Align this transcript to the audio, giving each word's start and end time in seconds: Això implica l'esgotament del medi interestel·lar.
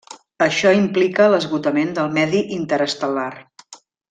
Això 0.45 0.71
implica 0.77 1.27
l'esgotament 1.33 1.93
del 1.99 2.11
medi 2.19 2.43
interestel·lar. 2.59 3.31